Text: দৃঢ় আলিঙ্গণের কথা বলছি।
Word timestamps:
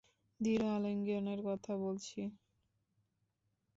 দৃঢ় 0.39 0.65
আলিঙ্গণের 0.69 1.39
কথা 1.43 1.73
বলছি। 1.77 2.19